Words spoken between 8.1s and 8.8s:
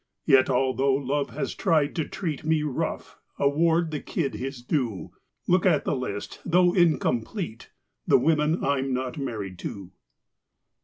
women